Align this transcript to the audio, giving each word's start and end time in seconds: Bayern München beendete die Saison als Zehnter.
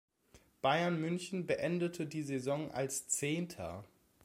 Bayern 0.63 0.99
München 0.99 1.45
beendete 1.45 2.07
die 2.07 2.23
Saison 2.23 2.71
als 2.71 3.07
Zehnter. 3.07 3.83